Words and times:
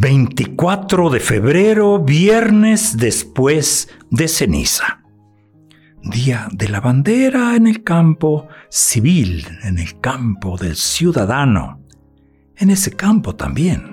24 0.00 1.10
de 1.10 1.20
febrero, 1.20 1.98
viernes 1.98 2.96
después 2.96 3.90
de 4.10 4.28
ceniza. 4.28 5.02
Día 6.02 6.48
de 6.52 6.70
la 6.70 6.80
bandera 6.80 7.54
en 7.54 7.66
el 7.66 7.84
campo 7.84 8.48
civil, 8.70 9.46
en 9.62 9.78
el 9.78 10.00
campo 10.00 10.56
del 10.56 10.76
ciudadano. 10.76 11.82
En 12.56 12.70
ese 12.70 12.92
campo 12.92 13.36
también, 13.36 13.92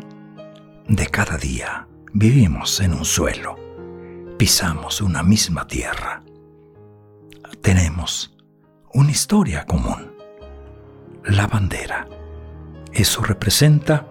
de 0.88 1.08
cada 1.08 1.38
día, 1.38 1.90
vivimos 2.14 2.80
en 2.80 2.94
un 2.94 3.04
suelo. 3.04 3.58
Pisamos 4.38 5.02
una 5.02 5.24
misma 5.24 5.68
tierra. 5.68 6.24
Tenemos 7.62 8.34
una 8.94 9.12
historia 9.12 9.66
común. 9.66 10.14
La 11.26 11.48
bandera. 11.48 12.08
Eso 12.94 13.24
representa 13.24 14.08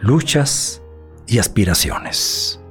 luchas, 0.00 0.81
y 1.26 1.38
aspiraciones. 1.38 2.62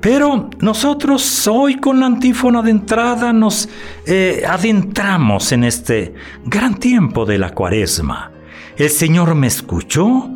Pero 0.00 0.48
nosotros 0.60 1.48
hoy 1.48 1.76
con 1.76 2.00
la 2.00 2.06
antífona 2.06 2.62
de 2.62 2.70
entrada 2.70 3.32
nos 3.32 3.68
eh, 4.06 4.44
adentramos 4.48 5.50
en 5.52 5.64
este 5.64 6.14
gran 6.44 6.76
tiempo 6.76 7.26
de 7.26 7.38
la 7.38 7.50
cuaresma. 7.50 8.30
El 8.76 8.90
Señor 8.90 9.34
me 9.34 9.48
escuchó, 9.48 10.30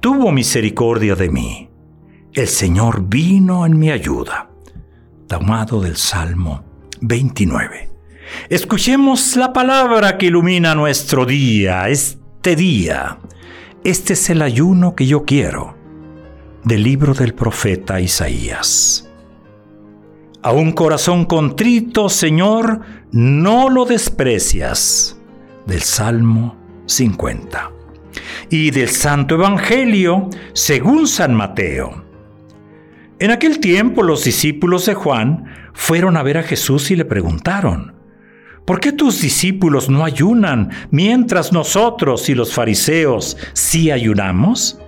tuvo 0.00 0.32
misericordia 0.32 1.14
de 1.14 1.30
mí. 1.30 1.70
El 2.32 2.48
Señor 2.48 3.08
vino 3.08 3.64
en 3.64 3.78
mi 3.78 3.90
ayuda. 3.90 4.50
Tomado 5.28 5.80
del 5.80 5.96
Salmo 5.96 6.64
29. 7.00 7.90
Escuchemos 8.48 9.36
la 9.36 9.52
palabra 9.52 10.18
que 10.18 10.26
ilumina 10.26 10.74
nuestro 10.74 11.24
día, 11.24 11.88
este 11.88 12.56
día. 12.56 13.18
Este 13.84 14.14
es 14.14 14.30
el 14.30 14.42
ayuno 14.42 14.96
que 14.96 15.06
yo 15.06 15.24
quiero 15.24 15.75
del 16.66 16.82
libro 16.82 17.14
del 17.14 17.32
profeta 17.32 18.00
Isaías. 18.00 19.08
A 20.42 20.50
un 20.50 20.72
corazón 20.72 21.24
contrito, 21.24 22.08
Señor, 22.08 22.80
no 23.12 23.70
lo 23.70 23.84
desprecias. 23.84 25.16
Del 25.64 25.82
Salmo 25.82 26.56
50. 26.86 27.70
Y 28.50 28.72
del 28.72 28.88
Santo 28.88 29.36
Evangelio, 29.36 30.28
según 30.54 31.06
San 31.06 31.34
Mateo. 31.34 32.04
En 33.20 33.30
aquel 33.30 33.60
tiempo 33.60 34.02
los 34.02 34.24
discípulos 34.24 34.86
de 34.86 34.94
Juan 34.94 35.44
fueron 35.72 36.16
a 36.16 36.24
ver 36.24 36.38
a 36.38 36.42
Jesús 36.42 36.90
y 36.90 36.96
le 36.96 37.04
preguntaron, 37.04 37.94
¿por 38.64 38.80
qué 38.80 38.90
tus 38.90 39.20
discípulos 39.20 39.88
no 39.88 40.04
ayunan 40.04 40.70
mientras 40.90 41.52
nosotros 41.52 42.28
y 42.28 42.34
los 42.34 42.52
fariseos 42.52 43.36
sí 43.52 43.92
ayunamos? 43.92 44.80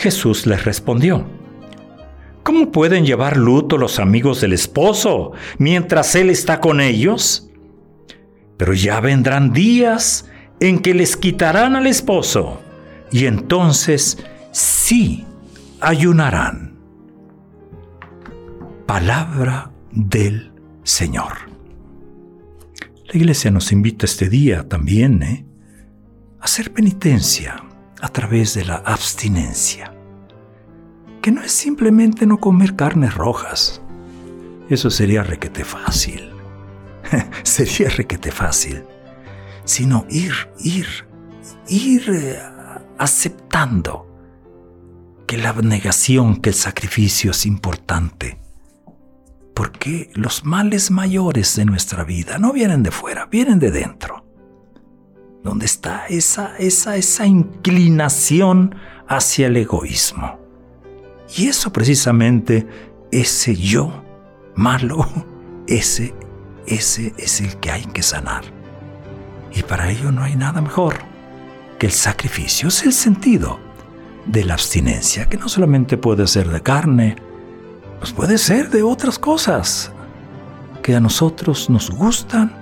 Jesús 0.00 0.46
les 0.46 0.64
respondió, 0.64 1.26
¿Cómo 2.42 2.72
pueden 2.72 3.04
llevar 3.04 3.36
luto 3.36 3.76
los 3.76 3.98
amigos 3.98 4.40
del 4.40 4.52
esposo 4.52 5.32
mientras 5.58 6.14
él 6.14 6.30
está 6.30 6.58
con 6.60 6.80
ellos? 6.80 7.48
Pero 8.56 8.72
ya 8.72 9.00
vendrán 9.00 9.52
días 9.52 10.28
en 10.58 10.80
que 10.80 10.94
les 10.94 11.16
quitarán 11.16 11.76
al 11.76 11.86
esposo 11.86 12.60
y 13.12 13.26
entonces 13.26 14.18
sí 14.52 15.24
ayunarán. 15.80 16.78
Palabra 18.86 19.70
del 19.92 20.52
Señor. 20.82 21.32
La 23.06 23.16
iglesia 23.16 23.50
nos 23.50 23.70
invita 23.70 24.06
este 24.06 24.28
día 24.28 24.66
también 24.68 25.22
¿eh? 25.22 25.46
a 26.40 26.44
hacer 26.44 26.72
penitencia 26.72 27.62
a 28.00 28.08
través 28.08 28.54
de 28.54 28.64
la 28.64 28.76
abstinencia, 28.76 29.94
que 31.22 31.30
no 31.30 31.42
es 31.42 31.52
simplemente 31.52 32.26
no 32.26 32.38
comer 32.38 32.76
carnes 32.76 33.14
rojas. 33.14 33.82
Eso 34.68 34.90
sería 34.90 35.22
requete 35.22 35.64
fácil. 35.64 36.30
sería 37.42 37.90
requete 37.90 38.30
fácil. 38.30 38.84
Sino 39.64 40.06
ir, 40.08 40.32
ir, 40.60 40.86
ir 41.68 42.10
eh, 42.10 42.38
aceptando 42.98 44.06
que 45.26 45.36
la 45.36 45.50
abnegación, 45.50 46.36
que 46.36 46.50
el 46.50 46.56
sacrificio 46.56 47.32
es 47.32 47.46
importante. 47.46 48.40
Porque 49.54 50.10
los 50.14 50.44
males 50.44 50.90
mayores 50.90 51.54
de 51.56 51.66
nuestra 51.66 52.04
vida 52.04 52.38
no 52.38 52.52
vienen 52.52 52.82
de 52.82 52.90
fuera, 52.90 53.26
vienen 53.26 53.58
de 53.58 53.70
dentro 53.70 54.29
donde 55.42 55.66
está 55.66 56.06
esa, 56.08 56.56
esa, 56.58 56.96
esa 56.96 57.26
inclinación 57.26 58.74
hacia 59.08 59.46
el 59.46 59.56
egoísmo. 59.56 60.38
Y 61.36 61.46
eso 61.48 61.72
precisamente, 61.72 62.66
ese 63.10 63.56
yo 63.56 64.04
malo, 64.54 65.06
ese, 65.66 66.14
ese 66.66 67.14
es 67.16 67.40
el 67.40 67.56
que 67.56 67.70
hay 67.70 67.84
que 67.86 68.02
sanar. 68.02 68.44
Y 69.52 69.62
para 69.62 69.90
ello 69.90 70.12
no 70.12 70.22
hay 70.22 70.36
nada 70.36 70.60
mejor 70.60 70.96
que 71.78 71.86
el 71.86 71.92
sacrificio, 71.92 72.68
es 72.68 72.84
el 72.84 72.92
sentido 72.92 73.58
de 74.26 74.44
la 74.44 74.54
abstinencia, 74.54 75.28
que 75.28 75.38
no 75.38 75.48
solamente 75.48 75.96
puede 75.96 76.26
ser 76.26 76.48
de 76.48 76.60
carne, 76.60 77.16
pues 77.98 78.12
puede 78.12 78.38
ser 78.38 78.70
de 78.70 78.82
otras 78.82 79.18
cosas 79.18 79.90
que 80.82 80.94
a 80.94 81.00
nosotros 81.00 81.68
nos 81.70 81.90
gustan 81.90 82.59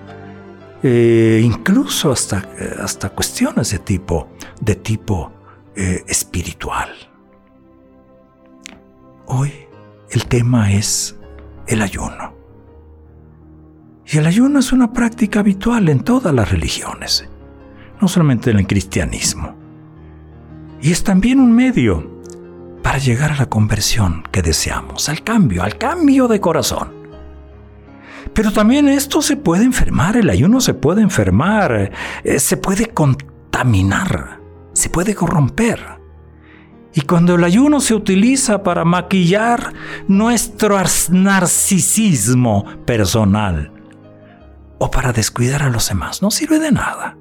eh, 0.82 1.40
incluso 1.42 2.12
hasta, 2.12 2.48
hasta 2.80 3.10
cuestiones 3.10 3.70
de 3.70 3.78
tipo, 3.80 4.28
de 4.60 4.74
tipo 4.76 5.32
eh, 5.74 6.04
espiritual. 6.06 6.90
Hoy 9.26 9.52
el 10.10 10.26
tema 10.26 10.72
es 10.72 11.16
el 11.66 11.82
ayuno. 11.82 12.34
Y 14.06 14.16
el 14.18 14.26
ayuno 14.26 14.58
es 14.58 14.72
una 14.72 14.92
práctica 14.92 15.40
habitual 15.40 15.88
en 15.88 16.00
todas 16.00 16.34
las 16.34 16.50
religiones, 16.50 17.28
no 18.00 18.08
solamente 18.08 18.50
en 18.50 18.58
el 18.58 18.66
cristianismo. 18.66 19.54
Y 20.80 20.92
es 20.92 21.04
también 21.04 21.40
un 21.40 21.52
medio 21.52 22.22
para 22.82 22.98
llegar 22.98 23.32
a 23.32 23.36
la 23.36 23.46
conversión 23.50 24.24
que 24.32 24.40
deseamos, 24.40 25.08
al 25.08 25.22
cambio, 25.22 25.62
al 25.62 25.76
cambio 25.76 26.26
de 26.26 26.40
corazón. 26.40 26.97
Pero 28.38 28.52
también 28.52 28.88
esto 28.88 29.20
se 29.20 29.36
puede 29.36 29.64
enfermar, 29.64 30.16
el 30.16 30.30
ayuno 30.30 30.60
se 30.60 30.72
puede 30.72 31.02
enfermar, 31.02 31.90
eh, 32.22 32.38
se 32.38 32.56
puede 32.56 32.86
contaminar, 32.86 34.38
se 34.74 34.88
puede 34.90 35.16
corromper. 35.16 35.84
Y 36.94 37.00
cuando 37.00 37.34
el 37.34 37.42
ayuno 37.42 37.80
se 37.80 37.94
utiliza 37.94 38.62
para 38.62 38.84
maquillar 38.84 39.72
nuestro 40.06 40.80
narcisismo 41.10 42.64
personal 42.86 43.72
o 44.78 44.88
para 44.88 45.12
descuidar 45.12 45.64
a 45.64 45.68
los 45.68 45.88
demás, 45.88 46.22
no 46.22 46.30
sirve 46.30 46.60
de 46.60 46.70
nada. 46.70 47.16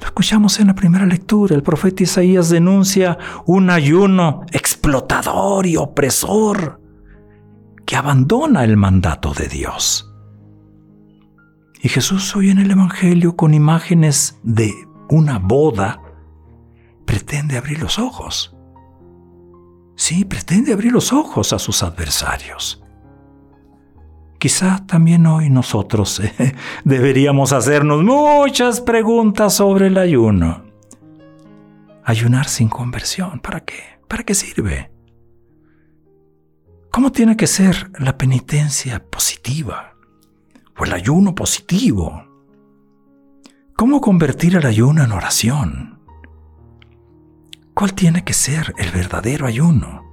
Lo 0.00 0.06
escuchamos 0.06 0.58
en 0.58 0.66
la 0.66 0.74
primera 0.74 1.06
lectura, 1.06 1.54
el 1.54 1.62
profeta 1.62 2.02
Isaías 2.02 2.48
denuncia 2.48 3.16
un 3.44 3.70
ayuno 3.70 4.44
explotador 4.50 5.66
y 5.66 5.76
opresor 5.76 6.80
que 7.86 7.96
abandona 7.96 8.64
el 8.64 8.76
mandato 8.76 9.32
de 9.32 9.46
Dios. 9.46 10.12
Y 11.80 11.88
Jesús 11.88 12.34
hoy 12.34 12.50
en 12.50 12.58
el 12.58 12.70
Evangelio 12.70 13.36
con 13.36 13.54
imágenes 13.54 14.40
de 14.42 14.74
una 15.08 15.38
boda 15.38 16.02
pretende 17.04 17.56
abrir 17.56 17.80
los 17.80 17.98
ojos. 18.00 18.56
Sí, 19.94 20.24
pretende 20.24 20.72
abrir 20.72 20.92
los 20.92 21.12
ojos 21.12 21.52
a 21.52 21.58
sus 21.58 21.82
adversarios. 21.82 22.82
Quizá 24.38 24.84
también 24.86 25.24
hoy 25.26 25.48
nosotros 25.48 26.20
eh, 26.38 26.54
deberíamos 26.84 27.52
hacernos 27.52 28.02
muchas 28.02 28.80
preguntas 28.80 29.54
sobre 29.54 29.86
el 29.86 29.96
ayuno. 29.96 30.64
Ayunar 32.04 32.48
sin 32.48 32.68
conversión, 32.68 33.38
¿para 33.38 33.60
qué? 33.60 33.98
¿Para 34.08 34.24
qué 34.24 34.34
sirve? 34.34 34.95
¿Cómo 36.96 37.12
tiene 37.12 37.36
que 37.36 37.46
ser 37.46 37.90
la 37.98 38.16
penitencia 38.16 39.04
positiva 39.10 39.92
o 40.78 40.86
el 40.86 40.94
ayuno 40.94 41.34
positivo? 41.34 42.24
¿Cómo 43.76 44.00
convertir 44.00 44.56
el 44.56 44.64
ayuno 44.64 45.04
en 45.04 45.12
oración? 45.12 46.00
¿Cuál 47.74 47.92
tiene 47.92 48.24
que 48.24 48.32
ser 48.32 48.72
el 48.78 48.92
verdadero 48.92 49.46
ayuno? 49.46 50.06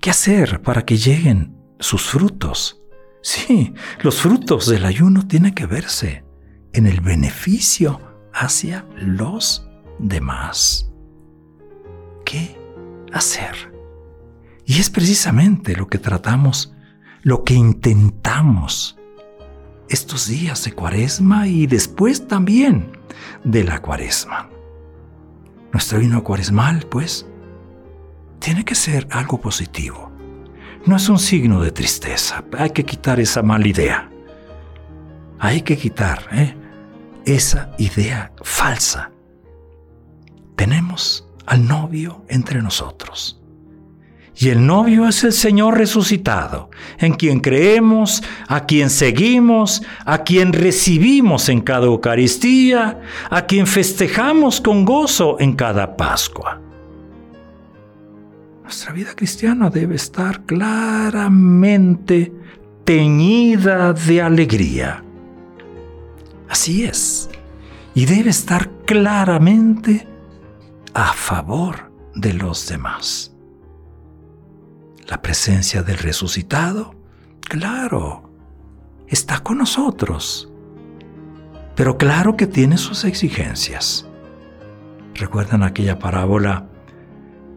¿Qué 0.00 0.10
hacer 0.10 0.60
para 0.60 0.84
que 0.84 0.96
lleguen 0.96 1.56
sus 1.78 2.02
frutos? 2.02 2.82
Sí, 3.22 3.72
los 4.00 4.20
frutos 4.20 4.66
del 4.66 4.84
ayuno 4.84 5.24
tienen 5.28 5.54
que 5.54 5.66
verse 5.66 6.24
en 6.72 6.88
el 6.88 7.00
beneficio 7.00 8.00
hacia 8.34 8.84
los 8.96 9.70
demás. 10.00 10.90
¿Qué 12.24 12.58
hacer? 13.12 13.79
Y 14.70 14.78
es 14.78 14.88
precisamente 14.88 15.74
lo 15.74 15.88
que 15.88 15.98
tratamos, 15.98 16.72
lo 17.22 17.42
que 17.42 17.54
intentamos 17.54 18.96
estos 19.88 20.28
días 20.28 20.62
de 20.62 20.70
cuaresma 20.74 21.48
y 21.48 21.66
después 21.66 22.28
también 22.28 22.92
de 23.42 23.64
la 23.64 23.82
cuaresma. 23.82 24.48
Nuestro 25.72 25.98
vino 25.98 26.22
cuaresmal, 26.22 26.86
pues, 26.88 27.26
tiene 28.38 28.64
que 28.64 28.76
ser 28.76 29.08
algo 29.10 29.40
positivo. 29.40 30.12
No 30.86 30.94
es 30.94 31.08
un 31.08 31.18
signo 31.18 31.60
de 31.60 31.72
tristeza. 31.72 32.44
Hay 32.56 32.70
que 32.70 32.84
quitar 32.84 33.18
esa 33.18 33.42
mala 33.42 33.66
idea. 33.66 34.08
Hay 35.40 35.62
que 35.62 35.76
quitar 35.76 36.28
¿eh? 36.30 36.54
esa 37.24 37.72
idea 37.76 38.32
falsa. 38.44 39.10
Tenemos 40.54 41.28
al 41.44 41.66
novio 41.66 42.24
entre 42.28 42.62
nosotros. 42.62 43.39
Y 44.42 44.48
el 44.48 44.66
novio 44.66 45.06
es 45.06 45.22
el 45.22 45.34
Señor 45.34 45.76
resucitado, 45.76 46.70
en 46.96 47.12
quien 47.12 47.40
creemos, 47.40 48.22
a 48.48 48.64
quien 48.64 48.88
seguimos, 48.88 49.82
a 50.06 50.22
quien 50.22 50.54
recibimos 50.54 51.50
en 51.50 51.60
cada 51.60 51.84
Eucaristía, 51.84 53.02
a 53.28 53.42
quien 53.44 53.66
festejamos 53.66 54.62
con 54.62 54.86
gozo 54.86 55.36
en 55.40 55.52
cada 55.52 55.94
Pascua. 55.94 56.58
Nuestra 58.62 58.94
vida 58.94 59.14
cristiana 59.14 59.68
debe 59.68 59.96
estar 59.96 60.46
claramente 60.46 62.32
teñida 62.84 63.92
de 63.92 64.22
alegría. 64.22 65.04
Así 66.48 66.84
es. 66.84 67.28
Y 67.94 68.06
debe 68.06 68.30
estar 68.30 68.70
claramente 68.86 70.08
a 70.94 71.12
favor 71.12 71.92
de 72.14 72.32
los 72.32 72.66
demás 72.66 73.29
la 75.10 75.20
presencia 75.20 75.82
del 75.82 75.98
resucitado, 75.98 76.94
claro, 77.40 78.30
está 79.08 79.40
con 79.40 79.58
nosotros. 79.58 80.48
Pero 81.74 81.98
claro 81.98 82.36
que 82.36 82.46
tiene 82.46 82.78
sus 82.78 83.04
exigencias. 83.04 84.08
¿Recuerdan 85.16 85.64
aquella 85.64 85.98
parábola 85.98 86.68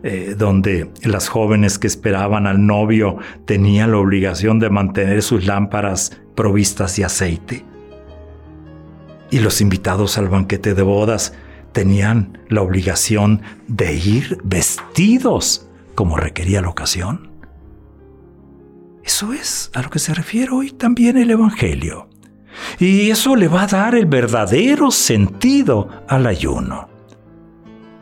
eh, 0.01 0.33
donde 0.35 0.91
las 1.03 1.29
jóvenes 1.29 1.77
que 1.77 1.85
esperaban 1.85 2.47
al 2.47 2.65
novio 2.65 3.17
tenían 3.45 3.91
la 3.91 3.97
obligación 3.99 4.59
de 4.59 4.71
mantener 4.71 5.21
sus 5.21 5.45
lámparas 5.45 6.19
provistas 6.35 6.95
de 6.95 7.05
aceite? 7.05 7.65
Y 9.29 9.39
los 9.39 9.61
invitados 9.61 10.17
al 10.17 10.27
banquete 10.27 10.73
de 10.73 10.81
bodas 10.81 11.33
tenían 11.71 12.39
la 12.49 12.63
obligación 12.63 13.43
de 13.67 13.93
ir 13.93 14.39
vestidos 14.43 15.67
como 15.93 16.17
requería 16.17 16.61
la 16.61 16.69
ocasión. 16.69 17.32
Eso 19.03 19.33
es 19.33 19.69
a 19.73 19.81
lo 19.81 19.89
que 19.89 19.99
se 19.99 20.13
refiere 20.13 20.51
hoy 20.51 20.71
también 20.71 21.17
el 21.17 21.29
Evangelio. 21.29 22.09
Y 22.79 23.09
eso 23.09 23.35
le 23.35 23.47
va 23.47 23.63
a 23.63 23.67
dar 23.67 23.95
el 23.95 24.05
verdadero 24.05 24.91
sentido 24.91 25.89
al 26.07 26.25
ayuno. 26.25 26.89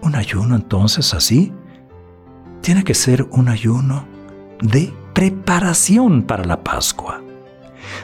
Un 0.01 0.15
ayuno 0.15 0.55
entonces 0.55 1.13
así 1.13 1.51
tiene 2.61 2.83
que 2.83 2.93
ser 2.93 3.27
un 3.31 3.49
ayuno 3.49 4.05
de 4.61 4.93
preparación 5.13 6.23
para 6.23 6.45
la 6.45 6.63
Pascua, 6.63 7.21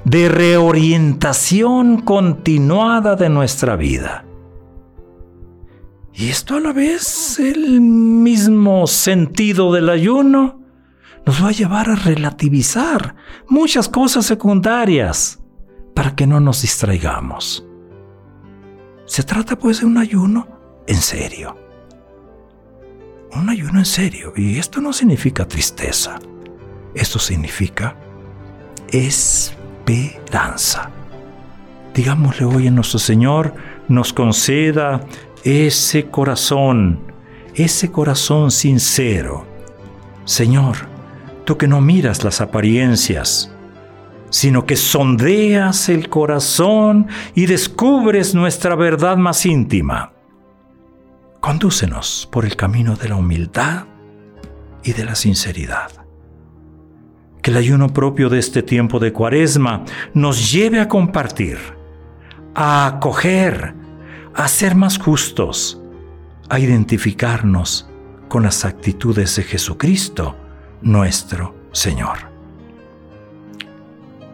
de 0.04 0.30
reorientación 0.30 2.02
continuada 2.02 3.16
de 3.16 3.30
nuestra 3.30 3.76
vida. 3.76 4.26
Y 6.14 6.30
esto 6.30 6.56
a 6.56 6.60
la 6.60 6.74
vez 6.74 7.38
el 7.38 7.80
mismo 7.80 8.88
sentido 8.88 9.72
del 9.72 9.90
ayuno 9.90 10.57
nos 11.28 11.44
va 11.44 11.50
a 11.50 11.52
llevar 11.52 11.90
a 11.90 11.96
relativizar 11.96 13.14
muchas 13.50 13.90
cosas 13.90 14.26
secundarias 14.26 15.38
para 15.94 16.16
que 16.16 16.26
no 16.26 16.40
nos 16.40 16.62
distraigamos. 16.62 17.66
Se 19.06 19.24
trata 19.24 19.58
pues 19.58 19.82
de 19.82 19.88
un 19.88 19.98
ayuno 19.98 20.48
en 20.88 20.96
serio. 20.96 21.58
Un 23.34 23.50
ayuno 23.50 23.80
en 23.80 23.86
serio. 23.86 24.32
Y 24.38 24.58
esto 24.58 24.80
no 24.80 24.94
significa 24.94 25.46
tristeza. 25.46 26.18
Esto 26.96 27.20
significa 27.20 27.98
esperanza. 28.94 30.90
Digámosle 31.94 32.46
hoy 32.46 32.68
a 32.68 32.72
nuestro 32.72 33.00
Señor 33.00 33.54
nos 33.90 34.14
conceda 34.14 35.02
ese 35.44 36.10
corazón, 36.10 37.02
ese 37.54 37.92
corazón 37.92 38.50
sincero. 38.50 39.46
Señor, 40.24 40.97
tú 41.48 41.58
que 41.58 41.70
no 41.70 41.80
miras 41.80 42.26
las 42.26 42.42
apariencias, 42.42 43.50
sino 44.30 44.66
que 44.66 44.76
sondeas 44.76 45.88
el 45.88 46.10
corazón 46.10 47.08
y 47.36 47.46
descubres 47.46 48.36
nuestra 48.36 48.76
verdad 48.76 49.16
más 49.16 49.46
íntima. 49.46 50.12
Condúcenos 51.40 52.28
por 52.34 52.44
el 52.44 52.58
camino 52.58 52.98
de 52.98 53.08
la 53.08 53.16
humildad 53.16 53.86
y 54.84 54.92
de 54.92 55.06
la 55.06 55.16
sinceridad. 55.16 55.90
Que 57.42 57.52
el 57.52 57.58
ayuno 57.58 57.94
propio 57.94 58.28
de 58.28 58.40
este 58.40 58.62
tiempo 58.62 59.00
de 59.00 59.14
cuaresma 59.14 59.86
nos 60.14 60.52
lleve 60.52 60.82
a 60.82 60.90
compartir, 60.90 61.60
a 62.56 62.88
acoger, 62.88 63.74
a 64.36 64.50
ser 64.50 64.76
más 64.76 64.98
justos, 64.98 65.82
a 66.50 66.60
identificarnos 66.60 67.90
con 68.28 68.44
las 68.44 68.66
actitudes 68.66 69.38
de 69.38 69.44
Jesucristo 69.44 70.36
nuestro 70.82 71.56
Señor. 71.72 72.18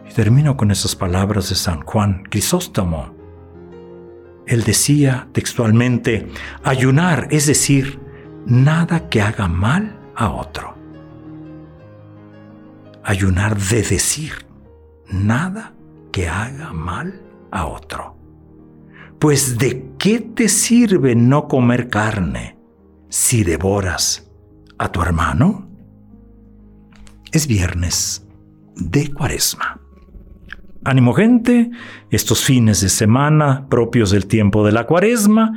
Y 0.08 0.12
termino 0.14 0.56
con 0.56 0.70
esas 0.70 0.94
palabras 0.96 1.48
de 1.48 1.54
San 1.54 1.82
Juan 1.82 2.24
Crisóstomo. 2.30 3.14
Él 4.46 4.62
decía 4.64 5.28
textualmente, 5.32 6.28
ayunar, 6.62 7.28
es 7.30 7.46
decir, 7.46 7.98
nada 8.46 9.08
que 9.08 9.22
haga 9.22 9.48
mal 9.48 9.98
a 10.14 10.30
otro. 10.30 10.74
Ayunar 13.02 13.58
de 13.58 13.82
decir, 13.82 14.46
nada 15.10 15.74
que 16.12 16.28
haga 16.28 16.72
mal 16.72 17.22
a 17.50 17.66
otro. 17.66 18.16
Pues 19.18 19.58
de 19.58 19.92
qué 19.98 20.20
te 20.20 20.48
sirve 20.48 21.14
no 21.14 21.48
comer 21.48 21.88
carne 21.88 22.58
si 23.08 23.44
devoras 23.44 24.30
a 24.78 24.90
tu 24.90 25.00
hermano? 25.00 25.63
Es 27.34 27.48
viernes 27.48 28.24
de 28.76 29.12
cuaresma. 29.12 29.80
Ánimo 30.84 31.12
gente, 31.14 31.68
estos 32.10 32.44
fines 32.44 32.80
de 32.80 32.88
semana 32.88 33.66
propios 33.68 34.12
del 34.12 34.26
tiempo 34.26 34.64
de 34.64 34.70
la 34.70 34.86
cuaresma 34.86 35.52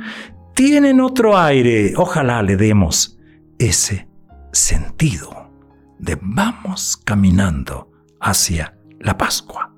tienen 0.54 1.00
otro 1.00 1.38
aire. 1.38 1.94
Ojalá 1.96 2.42
le 2.42 2.56
demos 2.56 3.16
ese 3.60 4.08
sentido 4.52 5.52
de 6.00 6.18
vamos 6.20 6.96
caminando 6.96 7.92
hacia 8.20 8.76
la 8.98 9.16
Pascua. 9.16 9.72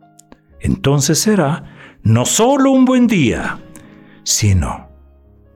Entonces 0.61 1.19
será 1.19 1.65
no 2.03 2.25
solo 2.25 2.71
un 2.71 2.87
buen 2.87 3.07
día, 3.07 3.59
sino 4.23 4.89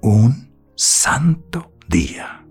un 0.02 0.52
santo 0.74 1.72
día. 1.88 2.43